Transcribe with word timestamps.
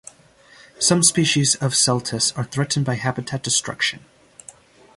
Some 0.79 1.03
species 1.03 1.53
of 1.57 1.73
"Celtis" 1.75 2.31
are 2.35 2.43
threatened 2.45 2.87
by 2.87 2.95
habitat 2.95 3.43
destruction. 3.43 4.03